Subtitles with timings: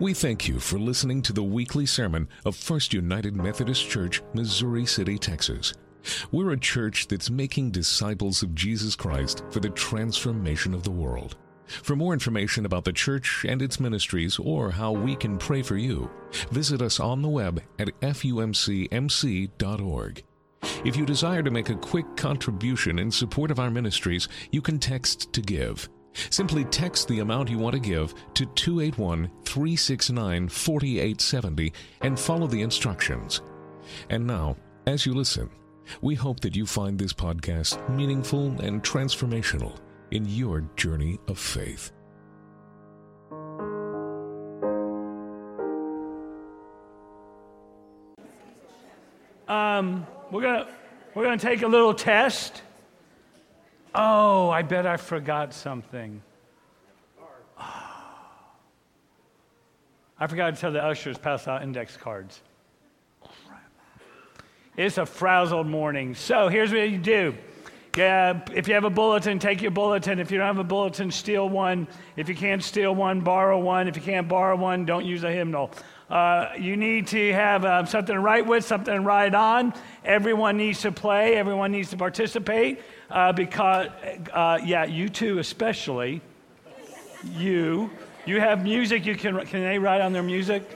[0.00, 4.86] We thank you for listening to the weekly sermon of First United Methodist Church, Missouri
[4.86, 5.74] City, Texas.
[6.32, 11.36] We're a church that's making disciples of Jesus Christ for the transformation of the world.
[11.66, 15.76] For more information about the church and its ministries or how we can pray for
[15.76, 16.10] you,
[16.50, 18.64] visit us on the web at fumcmc.org.
[20.82, 24.78] If you desire to make a quick contribution in support of our ministries, you can
[24.78, 25.90] text to give.
[26.12, 31.72] Simply text the amount you want to give to 281 369 4870
[32.02, 33.40] and follow the instructions.
[34.08, 35.50] And now, as you listen,
[36.00, 39.76] we hope that you find this podcast meaningful and transformational
[40.10, 41.92] in your journey of faith.
[49.48, 50.68] Um, we're gonna
[51.14, 52.62] we're gonna take a little test.
[53.94, 56.22] Oh, I bet I forgot something.
[60.20, 62.40] I forgot to tell the ushers pass out index cards.
[64.76, 66.14] It's a frazzled morning.
[66.14, 67.34] So here's what you do.
[67.96, 70.20] Yeah, if you have a bulletin, take your bulletin.
[70.20, 71.88] If you don't have a bulletin, steal one.
[72.16, 73.88] If you can't steal one, borrow one.
[73.88, 75.72] If you can't borrow one, don't use a hymnal.
[76.10, 79.72] Uh, you need to have um, something to write with, something to write on.
[80.04, 81.36] Everyone needs to play.
[81.36, 82.80] Everyone needs to participate
[83.10, 83.88] uh, because,
[84.32, 86.20] uh, yeah, you too, especially.
[87.36, 87.90] You.
[88.26, 89.06] You have music.
[89.06, 89.46] You can.
[89.46, 90.68] Can they write on their music?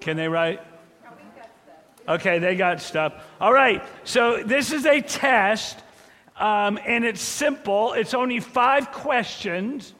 [0.00, 0.60] Can they write?
[2.08, 3.14] Okay, they got stuff.
[3.40, 3.82] All right.
[4.04, 5.78] So this is a test,
[6.36, 7.92] um, and it's simple.
[7.92, 9.94] It's only five questions,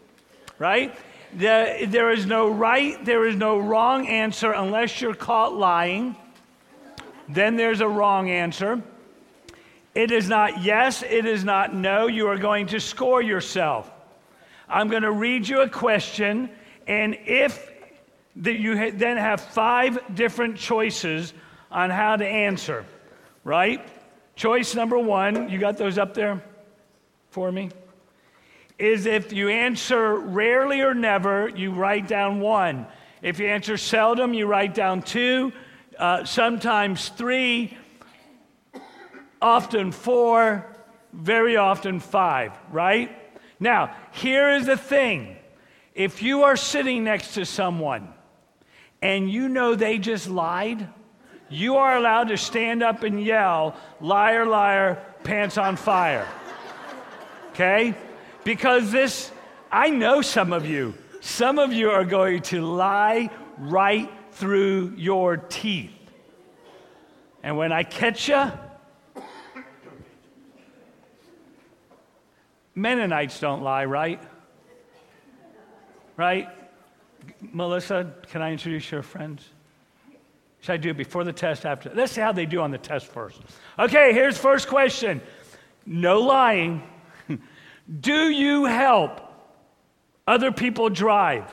[0.59, 0.95] right?
[1.35, 6.15] The, there is no right, there is no wrong answer unless you're caught lying.
[7.29, 8.83] Then there's a wrong answer.
[9.95, 12.07] It is not yes, it is not no.
[12.07, 13.91] You are going to score yourself.
[14.69, 16.51] I'm going to read you a question,
[16.87, 17.71] and if
[18.37, 21.35] that you ha- then have five different choices
[21.71, 22.85] on how to answer,
[23.45, 23.87] right?
[24.35, 26.43] Choice number one, you got those up there
[27.31, 27.71] for me?
[28.83, 32.89] Is if you answer rarely or never, you write down one.
[33.23, 35.53] If you answer seldom, you write down two,
[35.97, 37.79] uh, sometimes three,
[39.41, 40.67] often four,
[41.13, 43.17] very often five, right?
[43.61, 45.37] Now, here is the thing
[45.95, 48.13] if you are sitting next to someone
[49.01, 50.89] and you know they just lied,
[51.49, 56.27] you are allowed to stand up and yell, liar, liar, pants on fire.
[57.51, 57.95] Okay?
[58.45, 59.31] Because this,
[59.71, 60.95] I know some of you.
[61.21, 65.91] Some of you are going to lie right through your teeth.
[67.43, 68.51] And when I catch you,
[72.75, 74.23] Mennonites don't lie, right?
[76.17, 76.49] Right?
[77.41, 79.49] Melissa, can I introduce your friends?
[80.61, 81.91] Should I do it before the test, after?
[81.95, 83.41] Let's see how they do on the test first.
[83.79, 85.21] Okay, here's first question.
[85.85, 86.83] No lying.
[88.01, 89.21] Do you help
[90.27, 91.53] other people drive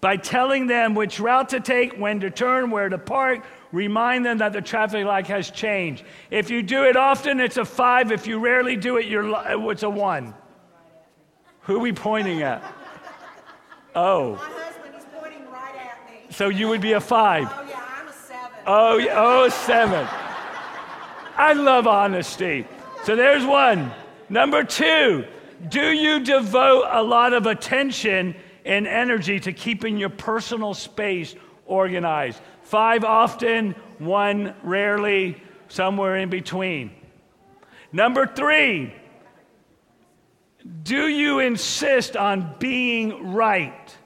[0.00, 4.38] by telling them which route to take, when to turn, where to park, remind them
[4.38, 6.04] that the traffic light has changed.
[6.30, 8.12] If you do it often, it's a five.
[8.12, 10.34] If you rarely do it, you're, oh, it's a one.
[11.62, 12.62] Who are we pointing at?
[13.98, 14.32] Oh.
[14.34, 16.26] My husband is pointing right at me.
[16.28, 17.48] So you would be a five.
[17.50, 18.58] Oh, yeah, I'm a seven.
[18.66, 20.06] Oh, yeah, oh, seven.
[21.34, 22.66] I love honesty.
[23.04, 23.90] So there's one.
[24.28, 25.24] Number two,
[25.68, 28.34] do you devote a lot of attention
[28.64, 31.34] and energy to keeping your personal space
[31.66, 32.40] organized?
[32.62, 36.90] Five often, one rarely, somewhere in between.
[37.92, 38.92] Number three,
[40.82, 43.96] do you insist on being right,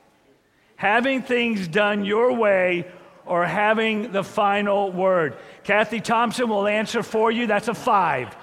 [0.76, 2.86] having things done your way,
[3.24, 5.36] or having the final word?
[5.64, 7.46] Kathy Thompson will answer for you.
[7.46, 8.36] That's a five,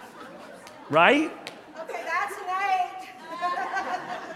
[0.90, 1.32] right?
[1.80, 3.08] Okay, that's an eight.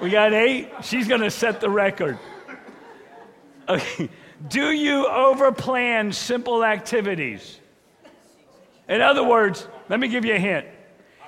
[0.01, 0.69] We got eight.
[0.81, 2.17] She's going to set the record.
[3.70, 4.09] Okay.
[4.49, 7.59] Do you overplan simple activities?
[8.90, 10.66] In other words, let me give you a hint.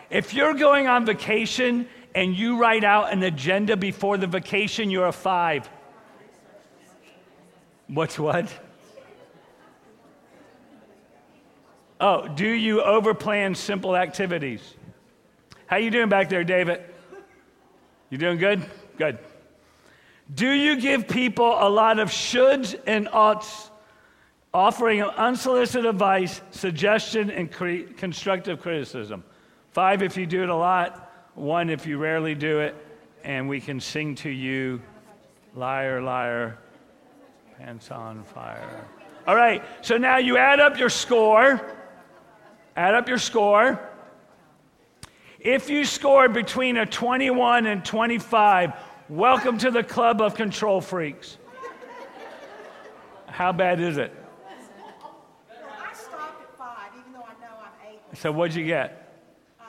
[0.09, 5.07] If you're going on vacation and you write out an agenda before the vacation, you're
[5.07, 5.69] a five.
[7.87, 8.51] What's what?
[12.01, 14.73] Oh, do you overplan simple activities?
[15.67, 16.81] How you doing back there, David?
[18.13, 18.63] You doing good?
[18.95, 19.17] Good.
[20.31, 23.71] Do you give people a lot of shoulds and oughts,
[24.53, 29.23] offering unsolicited advice, suggestion, and cre- constructive criticism?
[29.71, 32.75] Five if you do it a lot, one if you rarely do it,
[33.23, 34.79] and we can sing to you,
[35.55, 36.59] liar, liar,
[37.57, 38.85] Pants on fire.
[39.25, 41.59] All right, so now you add up your score.
[42.75, 43.89] Add up your score.
[45.43, 48.71] If you score between a 21 and 25,
[49.09, 51.37] welcome to the club of control freaks.
[53.27, 54.13] How bad is it?
[54.47, 58.17] I stopped at five, even though I know I'm eight.
[58.17, 59.17] So, what'd you get?
[59.59, 59.63] Uh,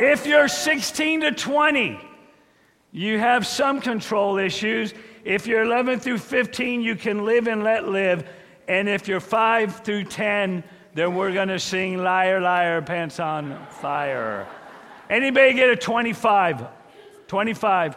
[0.00, 2.00] if you're 16 to 20,
[2.90, 4.92] you have some control issues.
[5.24, 8.28] If you're 11 through 15, you can live and let live.
[8.66, 10.64] And if you're 5 through 10,
[10.96, 14.48] then we're going to sing Liar, Liar, Pants on Fire.
[15.10, 16.66] Anybody get a 25?
[17.28, 17.96] 25.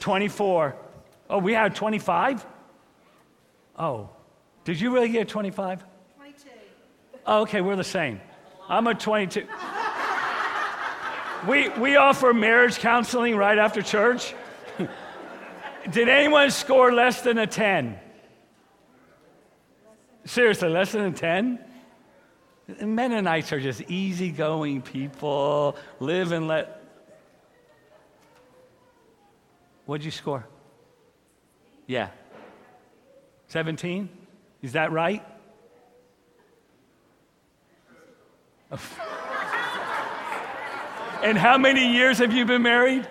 [0.00, 0.76] 24.
[1.28, 2.46] Oh, we had 25?
[3.78, 4.08] Oh,
[4.64, 5.84] did you really get a 25?
[6.16, 6.48] Twenty-two.
[7.26, 8.18] Oh, okay, we're the same.
[8.66, 9.46] I'm a 22.
[11.46, 14.34] we, we offer marriage counseling right after church.
[15.90, 17.98] Did anyone score less than a 10?
[20.26, 21.58] Seriously, less than 10?
[22.80, 26.82] Mennonites are just easygoing people, live and let.
[29.84, 30.44] What'd you score?
[31.86, 32.08] Yeah.
[33.48, 34.08] 17?
[34.62, 35.24] Is that right?
[41.22, 43.06] and how many years have you been married?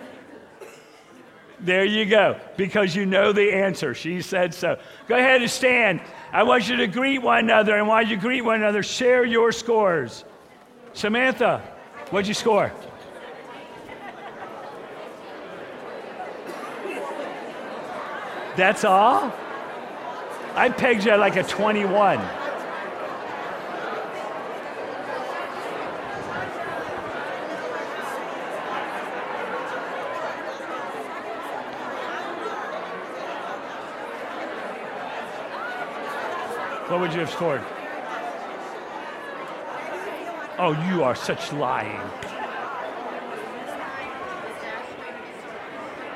[1.65, 3.95] There you go, because you know the answer.
[3.95, 4.77] She said so.
[5.07, 5.99] Go ahead and stand.
[6.31, 9.51] I want you to greet one another, and while you greet one another, share your
[9.51, 10.23] scores.
[10.93, 11.63] Samantha,
[12.11, 12.71] what'd you score?
[18.55, 19.33] That's all?
[20.53, 22.44] I pegged you at like a 21.
[36.95, 37.61] What would you have scored?
[40.57, 41.99] Oh, you are such lying.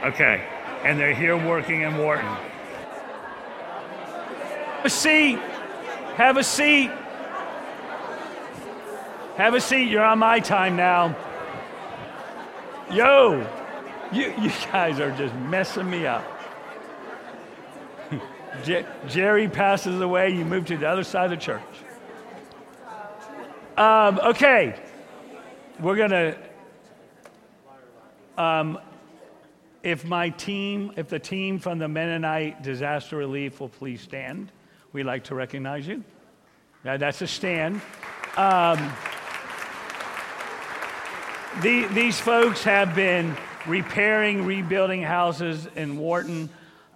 [0.05, 0.41] Okay,
[0.85, 2.25] and they're here working in Wharton.
[4.77, 5.39] Have a seat.
[6.15, 6.91] Have a seat.
[9.35, 9.89] Have a seat.
[9.89, 11.13] You're on my time now.
[12.89, 13.45] Yo,
[14.13, 16.38] you, you guys are just messing me up.
[18.63, 21.61] Jer- Jerry passes away, you move to the other side of the church.
[23.77, 24.79] Um, okay,
[25.79, 26.37] we're going to.
[28.37, 28.79] Um,
[29.83, 34.51] if my team, if the team from the Mennonite Disaster Relief will please stand,
[34.91, 36.03] we'd like to recognize you.
[36.83, 37.81] Now, that's a stand.
[38.35, 38.93] Um,
[41.61, 43.35] the, these folks have been
[43.67, 46.49] repairing, rebuilding houses in Wharton.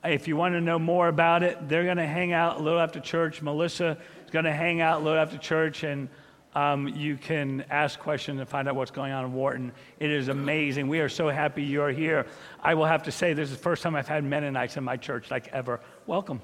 [0.04, 2.80] If you want to know more about it, they're going to hang out a little
[2.80, 3.42] after church.
[3.42, 6.10] Melissa is going to hang out a little after church, and
[6.56, 9.72] um, you can ask questions and find out what's going on in Wharton.
[10.00, 10.90] It is amazing.
[10.90, 12.26] We are so happy you're here.
[12.62, 14.98] I will have to say, this is the first time I've had Mennonites in my
[14.98, 15.80] church, like ever.
[16.06, 16.42] Welcome.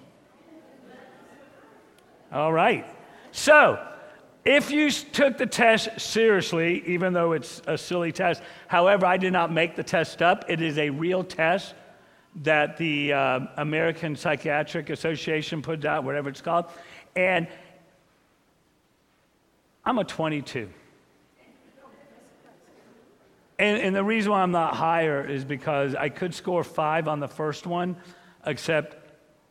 [2.32, 2.86] All right.
[3.32, 3.86] So,
[4.46, 9.34] if you took the test seriously, even though it's a silly test, however, I did
[9.34, 10.46] not make the test up.
[10.48, 11.76] It is a real test
[12.38, 16.66] that the uh, American Psychiatric Association put out, whatever it's called.
[17.16, 17.48] And
[19.84, 20.70] I'm a 22.
[23.58, 27.20] And, and the reason why I'm not higher is because I could score five on
[27.20, 27.98] the first one,
[28.46, 28.96] except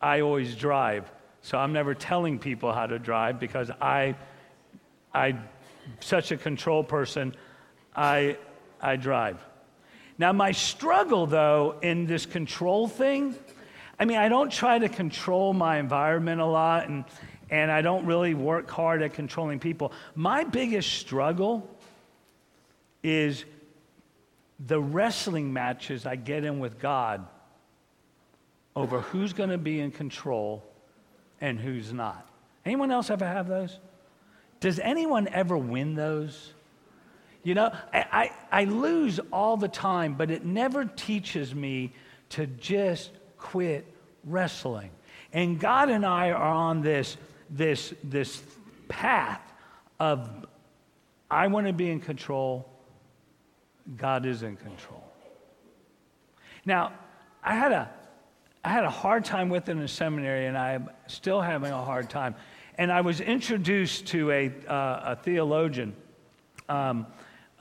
[0.00, 1.10] I always drive.
[1.42, 4.16] So I'm never telling people how to drive because I,
[5.14, 5.36] I,
[6.00, 7.34] such a control person,
[7.94, 8.38] I,
[8.80, 9.44] I drive.
[10.18, 13.36] Now, my struggle, though, in this control thing,
[13.98, 17.04] I mean, I don't try to control my environment a lot, and,
[17.50, 19.92] and I don't really work hard at controlling people.
[20.16, 21.68] My biggest struggle
[23.02, 23.44] is
[24.66, 27.24] the wrestling matches I get in with God
[28.74, 30.64] over who's going to be in control
[31.40, 32.28] and who's not.
[32.64, 33.78] Anyone else ever have those?
[34.60, 36.52] Does anyone ever win those?
[37.42, 41.92] You know, I, I, I, lose all the time, but it never teaches me
[42.30, 43.86] to just quit
[44.24, 44.90] wrestling.
[45.32, 47.16] And God and I are on this,
[47.48, 48.42] this, this
[48.88, 49.40] path
[50.00, 50.46] of
[51.30, 52.68] I want to be in control,
[53.96, 55.04] God is in control.
[56.64, 56.92] Now,
[57.42, 57.90] I had a,
[58.64, 62.10] I had a hard time with it in seminary, and I'm still having a hard
[62.10, 62.34] time.
[62.76, 65.94] And I was introduced to a, uh, a theologian.
[66.68, 67.06] Um,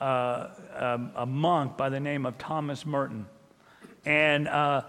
[0.00, 3.26] uh, um, a monk by the name of Thomas Merton.
[4.04, 4.82] And uh,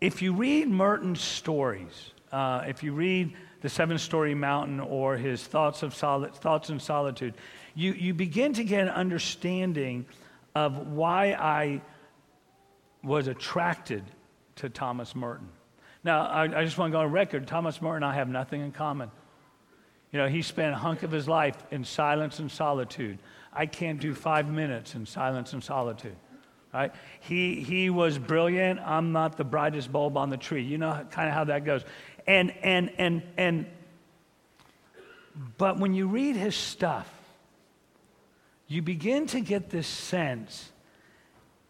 [0.00, 5.46] if you read Merton's stories, uh, if you read The Seven Storey Mountain or his
[5.46, 7.34] Thoughts, of Soli- Thoughts in Solitude,
[7.74, 10.06] you, you begin to get an understanding
[10.54, 11.80] of why I
[13.02, 14.04] was attracted
[14.56, 15.48] to Thomas Merton.
[16.04, 18.60] Now, I, I just want to go on record Thomas Merton and I have nothing
[18.60, 19.10] in common.
[20.12, 23.18] You know, he spent a hunk of his life in silence and solitude.
[23.52, 26.16] I can't do five minutes in silence and solitude.
[26.72, 26.92] Right?
[27.20, 28.80] He, he was brilliant.
[28.80, 30.62] I'm not the brightest bulb on the tree.
[30.62, 31.84] You know kind of how that goes.
[32.26, 33.66] And, and, and, and,
[35.56, 37.08] but when you read his stuff,
[38.66, 40.70] you begin to get this sense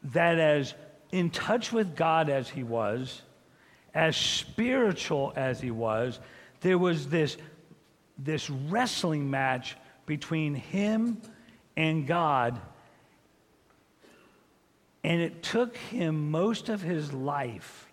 [0.03, 0.75] that as
[1.13, 3.23] in touch with God as he was,
[3.95, 6.19] as spiritual as he was,
[6.61, 7.37] there was this,
[8.19, 11.23] this wrestling match between him
[11.79, 12.61] and God.
[15.05, 17.87] And it took him most of his life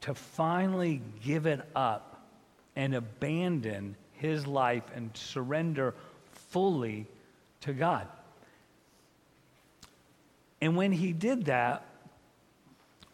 [0.00, 2.26] to finally give it up
[2.74, 5.94] and abandon his life and surrender
[6.50, 7.06] fully
[7.60, 8.08] to God.
[10.60, 11.86] And when he did that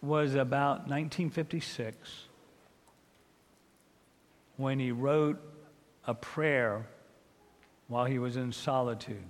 [0.01, 2.25] was about 1956
[4.57, 5.39] when he wrote
[6.07, 6.87] a prayer
[7.93, 9.23] while he was in solitude.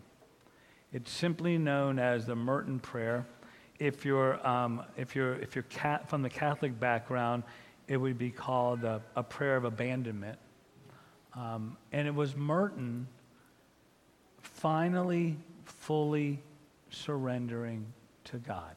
[0.92, 3.26] It's simply known as the Merton Prayer.
[3.80, 5.64] If you're, um, if you're, if you're
[6.06, 7.42] from the Catholic background,
[7.88, 10.38] it would be called a, a prayer of abandonment.
[11.34, 13.08] Um, and it was Merton
[14.42, 16.38] finally, fully
[16.88, 17.84] surrendering
[18.24, 18.76] to God.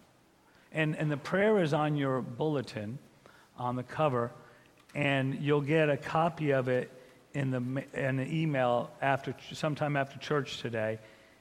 [0.71, 2.97] And, and the prayer is on your bulletin
[3.55, 4.31] on the cover,
[4.95, 6.89] and you'll get a copy of it
[7.35, 10.97] in the, in email after, sometime after church today.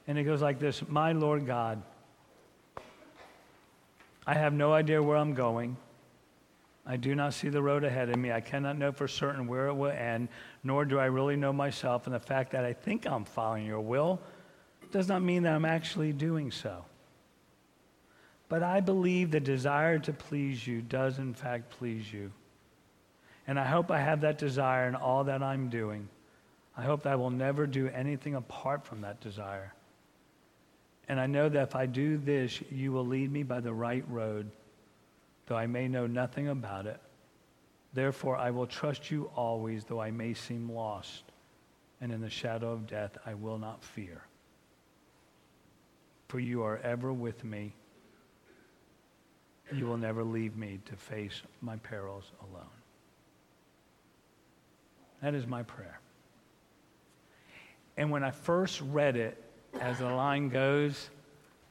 [0.07, 1.81] And it goes like this My Lord God,
[4.27, 5.77] I have no idea where I'm going.
[6.85, 8.31] I do not see the road ahead of me.
[8.31, 10.27] I cannot know for certain where it will end,
[10.63, 12.05] nor do I really know myself.
[12.05, 14.21] And the fact that I think I'm following your will
[14.91, 16.85] does not mean that I'm actually doing so.
[18.49, 22.31] But I believe the desire to please you does, in fact, please you.
[23.47, 26.07] And I hope I have that desire in all that I'm doing.
[26.77, 29.73] I hope that I will never do anything apart from that desire.
[31.07, 34.03] And I know that if I do this, you will lead me by the right
[34.09, 34.49] road,
[35.45, 36.99] though I may know nothing about it.
[37.93, 41.23] Therefore, I will trust you always, though I may seem lost.
[42.01, 44.23] And in the shadow of death, I will not fear
[46.35, 47.73] for you are ever with me.
[49.71, 52.74] You will never leave me to face my perils alone.
[55.21, 55.99] That is my prayer.
[57.97, 59.41] And when I first read it,
[59.79, 61.09] as the line goes,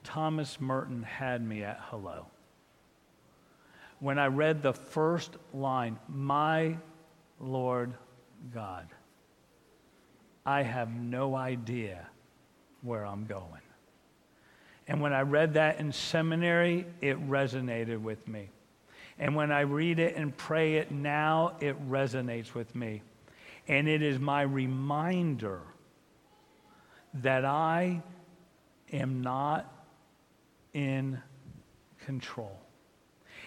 [0.02, 2.26] Thomas Merton had me at hello.
[4.00, 6.76] When I read the first line, My
[7.40, 7.94] Lord
[8.52, 8.88] God,
[10.44, 12.06] I have no idea
[12.82, 13.62] where I'm going.
[14.86, 18.50] And when I read that in seminary, it resonated with me.
[19.18, 23.00] And when I read it and pray it now, it resonates with me.
[23.68, 25.62] And it is my reminder
[27.14, 28.02] that I
[28.92, 29.72] am not
[30.72, 31.20] in
[32.04, 32.60] control.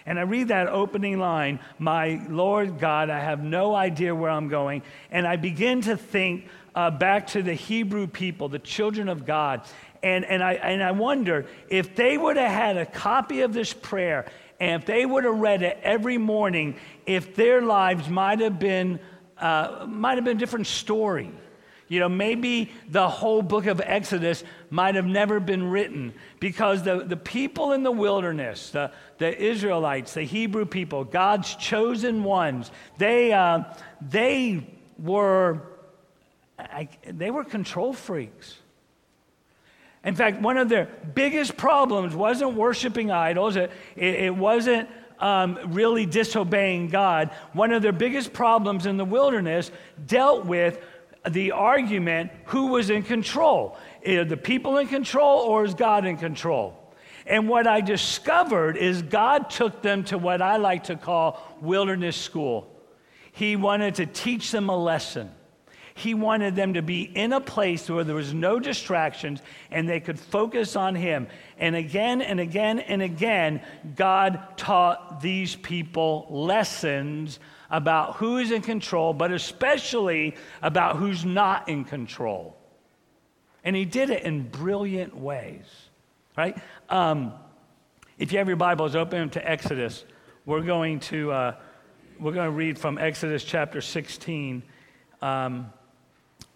[0.06, 4.48] And I read that opening line, My Lord God, I have no idea where I'm
[4.48, 4.82] going.
[5.10, 9.62] And I begin to think uh, back to the Hebrew people, the children of God,
[10.02, 13.72] and, and, I, and I wonder if they would have had a copy of this
[13.72, 14.26] prayer
[14.60, 18.98] and if they would have read it every morning, if their lives might have been,
[19.40, 21.30] uh, might have been a different story.
[21.88, 27.02] You know, maybe the whole book of Exodus might have never been written because the,
[27.02, 33.32] the people in the wilderness, the, the Israelites, the Hebrew people, God's chosen ones, they,
[33.32, 33.64] uh,
[34.02, 34.66] they,
[34.98, 35.62] were,
[36.58, 38.58] I, they were control freaks.
[40.04, 44.90] In fact, one of their biggest problems wasn't worshiping idols, it, it, it wasn't
[45.20, 47.30] um, really disobeying God.
[47.52, 49.70] One of their biggest problems in the wilderness
[50.06, 50.80] dealt with
[51.28, 53.76] the argument who was in control.
[54.06, 56.74] Are the people in control or is God in control?
[57.26, 62.16] And what I discovered is God took them to what I like to call wilderness
[62.16, 62.74] school.
[63.32, 65.30] He wanted to teach them a lesson.
[65.98, 69.98] He wanted them to be in a place where there was no distractions and they
[69.98, 71.26] could focus on Him.
[71.58, 73.62] And again and again and again,
[73.96, 81.68] God taught these people lessons about who is in control, but especially about who's not
[81.68, 82.56] in control.
[83.64, 85.64] And He did it in brilliant ways,
[86.36, 86.56] right?
[86.88, 87.32] Um,
[88.18, 90.04] If you have your Bibles, open them to Exodus.
[90.46, 91.54] We're going to, uh,
[92.18, 94.62] we're going to read from Exodus chapter 16,
[95.22, 95.72] um,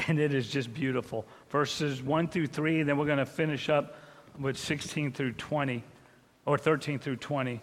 [0.08, 1.26] and it is just beautiful.
[1.50, 3.96] Verses 1 through 3, and then we're going to finish up
[4.38, 5.84] with 16 through 20,
[6.46, 7.60] or 13 through 20.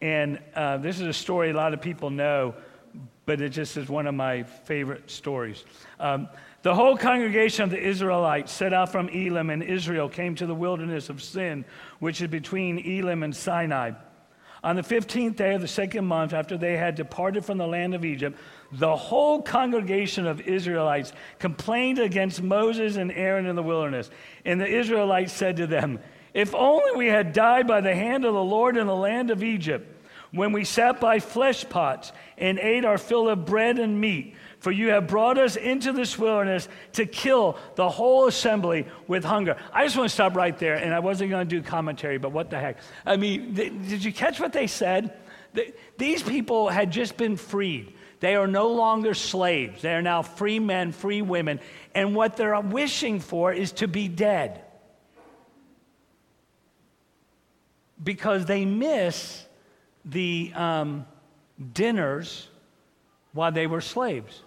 [0.00, 2.54] And uh, this is a story a lot of people know,
[3.24, 5.64] but it just is one of my favorite stories.
[6.00, 6.28] Um,
[6.62, 10.54] the whole congregation of the Israelites set out from Elim and Israel came to the
[10.54, 11.64] wilderness of Sin,
[11.98, 13.92] which is between Elim and Sinai.
[14.64, 17.94] On the 15th day of the second month after they had departed from the land
[17.94, 18.38] of Egypt,
[18.72, 24.10] the whole congregation of Israelites complained against Moses and Aaron in the wilderness.
[24.44, 26.00] And the Israelites said to them,
[26.32, 29.42] If only we had died by the hand of the Lord in the land of
[29.42, 29.88] Egypt,
[30.30, 34.70] when we sat by flesh pots and ate our fill of bread and meat for
[34.70, 39.56] you have brought us into this wilderness to kill the whole assembly with hunger.
[39.72, 42.30] I just want to stop right there, and I wasn't going to do commentary, but
[42.30, 42.76] what the heck?
[43.04, 45.18] I mean, th- did you catch what they said?
[45.56, 47.92] Th- these people had just been freed.
[48.22, 49.82] They are no longer slaves.
[49.82, 51.58] They are now free men, free women.
[51.92, 54.62] And what they're wishing for is to be dead.
[58.00, 59.44] Because they miss
[60.04, 61.04] the um,
[61.74, 62.46] dinners
[63.32, 64.40] while they were slaves.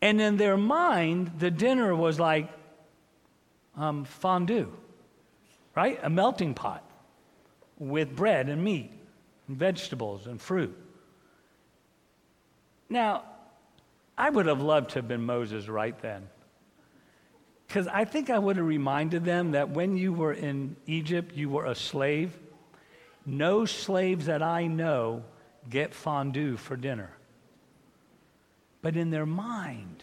[0.00, 2.48] And in their mind, the dinner was like
[3.76, 4.72] um, fondue,
[5.76, 6.00] right?
[6.02, 6.90] A melting pot
[7.78, 8.90] with bread and meat
[9.46, 10.87] and vegetables and fruit.
[12.88, 13.24] Now,
[14.16, 16.28] I would have loved to have been Moses right then.
[17.66, 21.50] Because I think I would have reminded them that when you were in Egypt, you
[21.50, 22.36] were a slave.
[23.26, 25.22] No slaves that I know
[25.68, 27.10] get fondue for dinner.
[28.80, 30.02] But in their mind,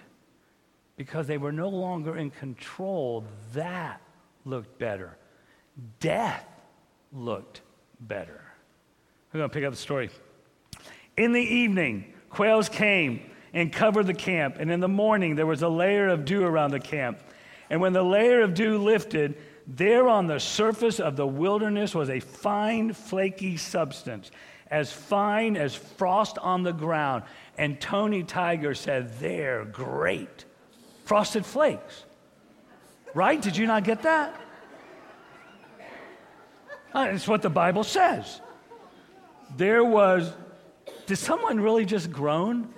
[0.95, 3.99] because they were no longer in control, that
[4.45, 5.17] looked better.
[5.99, 6.45] Death
[7.11, 7.61] looked
[7.99, 8.41] better.
[9.33, 10.09] We're going to pick up the story.
[11.17, 13.21] In the evening, quails came
[13.53, 16.71] and covered the camp, and in the morning there was a layer of dew around
[16.71, 17.17] the camp.
[17.69, 22.09] And when the layer of dew lifted, there on the surface of the wilderness was
[22.09, 24.31] a fine, flaky substance,
[24.67, 27.23] as fine as frost on the ground.
[27.57, 30.43] And Tony Tiger said, They're great.
[31.05, 32.03] Frosted flakes.
[33.13, 33.41] Right?
[33.41, 34.35] Did you not get that?
[36.93, 38.41] It's what the Bible says.
[39.55, 40.33] There was,
[41.05, 42.73] did someone really just groan?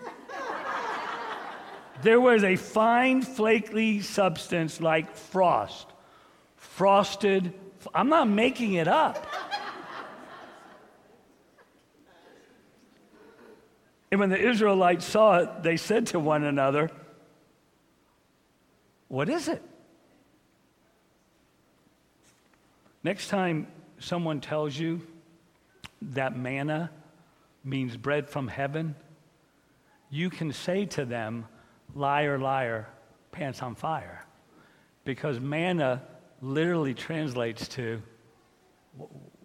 [2.01, 5.87] There was a fine, flaky substance like frost.
[6.55, 7.53] Frosted,
[7.93, 9.25] I'm not making it up.
[14.11, 16.91] And when the Israelites saw it, they said to one another,
[19.07, 19.61] What is it?
[23.03, 23.67] Next time
[23.99, 25.01] someone tells you
[26.01, 26.91] that manna
[27.67, 28.95] means bread from heaven,
[30.09, 31.45] you can say to them,
[31.95, 32.87] Liar, liar,
[33.31, 34.25] pants on fire.
[35.03, 36.03] Because manna
[36.41, 38.01] literally translates to,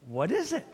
[0.06, 0.66] What is it?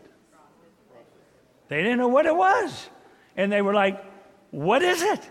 [1.67, 2.89] They didn't know what it was.
[3.35, 4.03] And they were like,
[4.51, 5.29] What is it?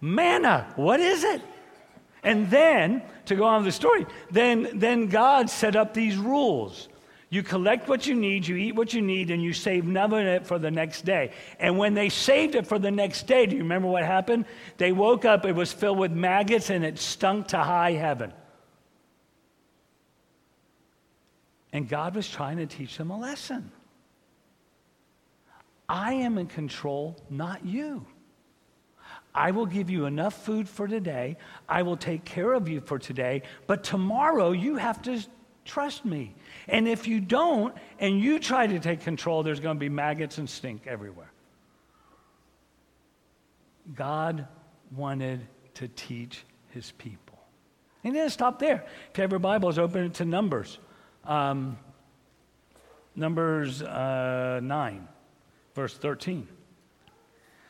[0.00, 1.42] Manna, what is it?
[2.24, 6.88] And then, to go on with the story, then, then God set up these rules.
[7.32, 10.26] You collect what you need, you eat what you need, and you save none of
[10.26, 11.30] it for the next day.
[11.58, 14.44] And when they saved it for the next day, do you remember what happened?
[14.76, 18.34] They woke up, it was filled with maggots, and it stunk to high heaven.
[21.72, 23.72] And God was trying to teach them a lesson.
[25.88, 28.04] I am in control, not you.
[29.34, 31.38] I will give you enough food for today.
[31.66, 33.40] I will take care of you for today.
[33.66, 35.24] But tomorrow, you have to
[35.64, 36.34] trust me.
[36.68, 40.38] And if you don't, and you try to take control, there's going to be maggots
[40.38, 41.30] and stink everywhere.
[43.94, 44.46] God
[44.94, 47.38] wanted to teach his people.
[48.02, 48.84] He didn't stop there.
[49.10, 50.78] If you have your Bibles, open it to Numbers.
[51.24, 51.78] Um,
[53.14, 55.08] Numbers uh, 9
[55.74, 56.46] verse 13.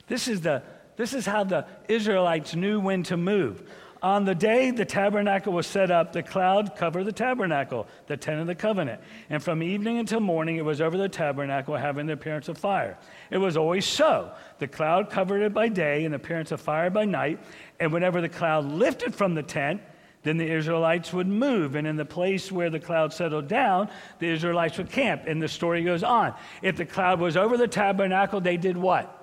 [0.07, 0.63] This is, the,
[0.97, 3.63] this is how the Israelites knew when to move.
[4.03, 8.41] On the day the tabernacle was set up, the cloud covered the tabernacle, the tent
[8.41, 9.01] of the covenant.
[9.31, 12.99] And from evening until morning, it was over the tabernacle, having the appearance of fire.
[13.31, 14.33] It was always so.
[14.59, 17.39] The cloud covered it by day, and the appearance of fire by night.
[17.79, 19.81] And whenever the cloud lifted from the tent,
[20.25, 23.89] then the Israelites would move, and in the place where the cloud settled down,
[24.19, 25.23] the Israelites would camp.
[25.27, 26.35] And the story goes on.
[26.61, 29.22] If the cloud was over the tabernacle, they did what?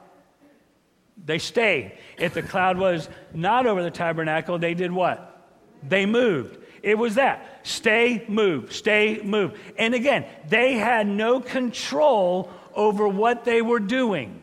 [1.26, 1.98] They stayed.
[2.18, 5.48] If the cloud was not over the tabernacle, they did what?
[5.88, 6.58] They moved.
[6.82, 9.58] It was that stay, move, stay, move.
[9.78, 14.42] And again, they had no control over what they were doing.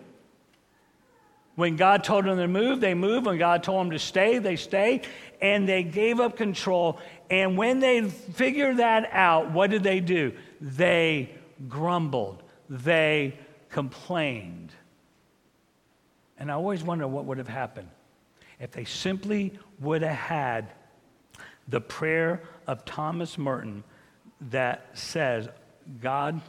[1.55, 3.27] When God told them to move, they moved.
[3.27, 5.07] When God told them to stay, they stayed.
[5.41, 6.99] And they gave up control.
[7.31, 10.33] And when they figured that out, what did they do?
[10.61, 11.31] They
[11.69, 13.39] grumbled, they
[13.71, 14.73] complained.
[16.39, 17.89] And I always wonder what would have happened
[18.61, 20.73] if they simply would have had
[21.69, 23.83] the prayer of Thomas Merton
[24.51, 25.49] that says,
[26.01, 26.41] God,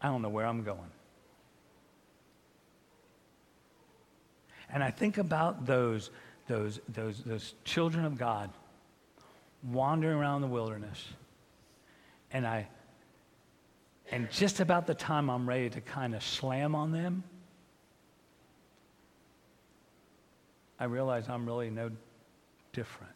[0.00, 0.78] I don't know where I'm going.
[4.72, 6.10] And I think about those,
[6.46, 8.50] those, those, those children of God
[9.64, 11.08] wandering around the wilderness.
[12.32, 12.68] And I,
[14.10, 17.24] and just about the time I'm ready to kind of slam on them,
[20.80, 21.90] I realize I'm really no
[22.72, 23.12] different.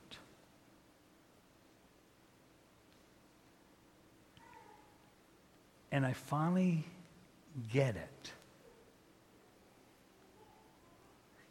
[5.91, 6.85] And I finally
[7.73, 8.31] get it.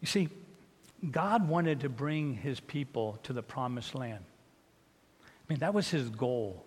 [0.02, 0.30] You see,
[1.10, 4.24] God wanted to bring his people to the promised land.
[5.24, 6.64] I mean, that was his goal.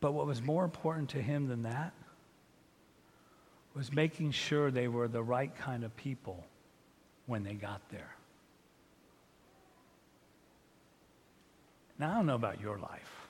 [0.00, 1.92] But what was more important to him than that
[3.74, 6.44] was making sure they were the right kind of people
[7.30, 8.12] when they got there.
[11.96, 13.28] Now, I don't know about your life,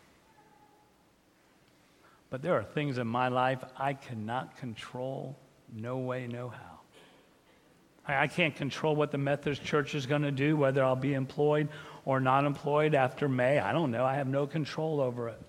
[2.30, 5.36] but there are things in my life I cannot control,
[5.70, 6.80] no way, no how.
[8.06, 11.68] I can't control what the Methodist Church is going to do, whether I'll be employed
[12.06, 13.58] or not employed after May.
[13.58, 14.06] I don't know.
[14.06, 15.42] I have no control over it.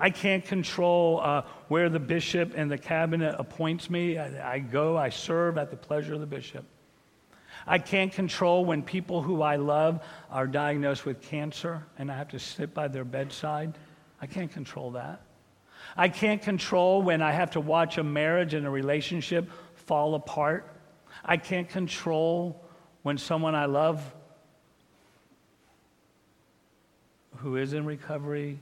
[0.00, 4.18] I can't control uh, where the bishop and the cabinet appoints me.
[4.18, 6.64] I, I go, I serve at the pleasure of the bishop.
[7.66, 12.28] I can't control when people who I love are diagnosed with cancer and I have
[12.28, 13.76] to sit by their bedside.
[14.20, 15.22] I can't control that.
[15.96, 20.72] I can't control when I have to watch a marriage and a relationship fall apart.
[21.24, 22.64] I can't control
[23.02, 24.02] when someone I love
[27.36, 28.58] who is in recovery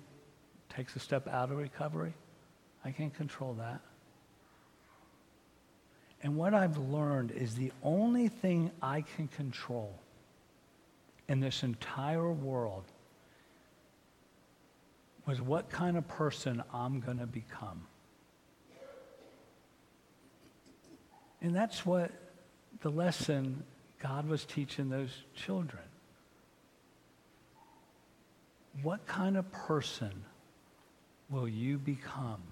[0.68, 2.14] takes a step out of recovery.
[2.84, 3.80] I can't control that.
[6.22, 9.94] And what I've learned is the only thing I can control
[11.28, 12.84] in this entire world
[15.26, 17.82] was what kind of person I'm going to become.
[21.42, 22.10] And that's what
[22.80, 23.62] the lesson
[24.00, 25.82] God was teaching those children.
[28.82, 30.24] What kind of person
[31.28, 32.42] will you become?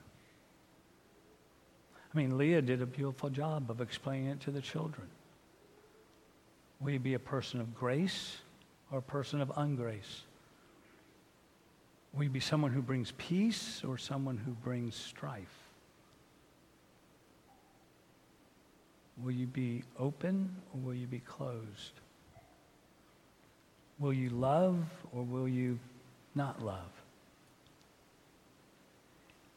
[2.14, 5.08] I mean, Leah did a beautiful job of explaining it to the children.
[6.80, 8.36] Will you be a person of grace
[8.92, 10.22] or a person of ungrace?
[12.12, 15.64] Will you be someone who brings peace or someone who brings strife?
[19.22, 22.00] Will you be open or will you be closed?
[23.98, 25.78] Will you love or will you
[26.34, 27.03] not love?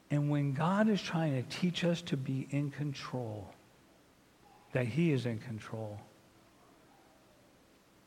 [0.10, 3.48] And when God is trying to teach us to be in control,
[4.72, 6.00] that He is in control,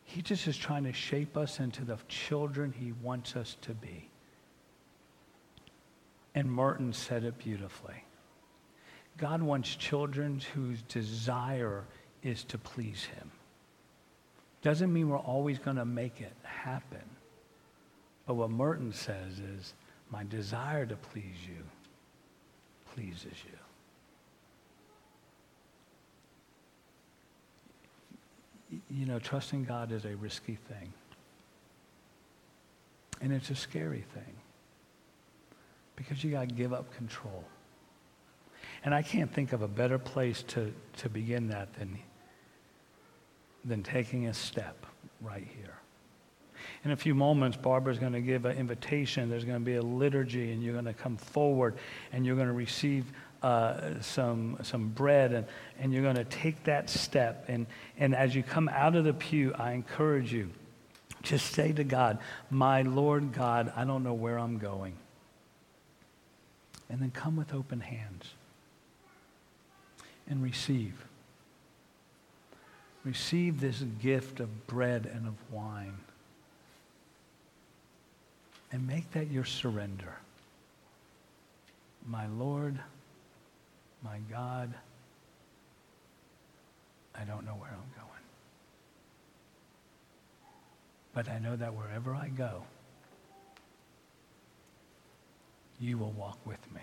[0.05, 4.09] He just is trying to shape us into the children He wants us to be.
[6.35, 8.05] And Merton said it beautifully.
[9.19, 11.85] God wants children whose desire
[12.23, 13.31] is to please Him.
[14.63, 17.03] Doesn't mean we're always going to make it happen.
[18.27, 19.75] But what Merton says is,
[20.11, 21.63] my desire to please you
[22.95, 23.33] pleases
[28.71, 28.79] you.
[28.91, 30.93] You know, trusting God is a risky thing.
[33.21, 34.35] And it's a scary thing.
[35.97, 37.45] Because you got to give up control.
[38.85, 41.99] And I can't think of a better place to, to begin that than,
[43.65, 44.87] than taking a step
[45.21, 45.75] right here.
[46.85, 49.29] In a few moments, Barbara's going to give an invitation.
[49.29, 51.77] There's going to be a liturgy, and you're going to come forward
[52.11, 53.05] and you're going to receive
[53.43, 55.47] uh, some, some bread, and,
[55.79, 57.45] and you're going to take that step.
[57.49, 57.67] And,
[57.99, 60.51] and as you come out of the pew, I encourage you
[61.23, 62.19] just say to God,
[62.51, 64.95] My Lord God, I don't know where I'm going.
[66.89, 68.35] And then come with open hands
[70.29, 71.05] and receive.
[73.05, 75.95] Receive this gift of bread and of wine
[78.73, 80.17] and make that your surrender.
[82.07, 82.79] My Lord,
[84.03, 84.73] my God,
[87.15, 88.11] I don't know where I'm going.
[91.13, 92.63] But I know that wherever I go,
[95.81, 96.83] you will walk with me.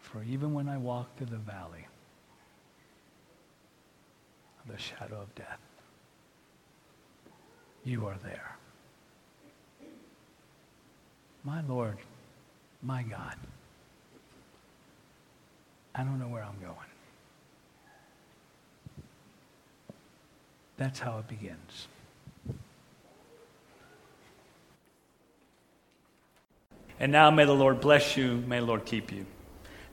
[0.00, 1.86] For even when I walk through the valley
[4.64, 5.58] of the shadow of death,
[7.84, 8.56] you are there.
[11.46, 11.96] My Lord,
[12.82, 13.36] my God,
[15.94, 16.74] I don't know where I'm going.
[20.76, 21.86] That's how it begins.
[26.98, 29.24] And now may the Lord bless you, may the Lord keep you.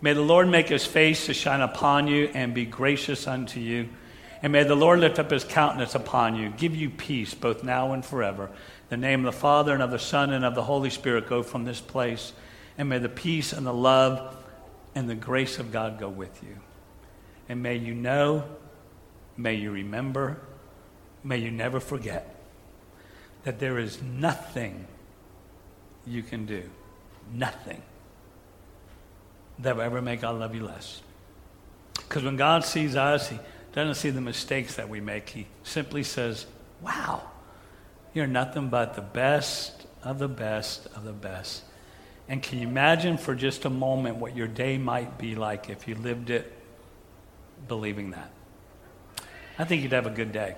[0.02, 3.90] May the Lord make his face to shine upon you and be gracious unto you.
[4.44, 7.94] And may the Lord lift up his countenance upon you, give you peace both now
[7.94, 8.50] and forever.
[8.90, 11.44] The name of the Father and of the Son and of the Holy Spirit go
[11.44, 12.34] from this place.
[12.78, 14.36] And may the peace and the love
[14.94, 16.58] and the grace of God go with you.
[17.48, 18.44] And may you know,
[19.38, 20.42] may you remember,
[21.24, 22.36] may you never forget
[23.46, 24.88] that there is nothing
[26.06, 26.70] you can do,
[27.34, 27.82] nothing
[29.60, 31.02] that will ever make God love you less.
[31.94, 33.40] Because when God sees us, He
[33.74, 35.30] doesn't see the mistakes that we make.
[35.30, 36.46] He simply says,
[36.82, 37.24] Wow,
[38.14, 41.64] you're nothing but the best of the best of the best.
[42.28, 45.88] And can you imagine for just a moment what your day might be like if
[45.88, 46.52] you lived it
[47.68, 48.32] believing that?
[49.58, 50.56] I think you'd have a good day.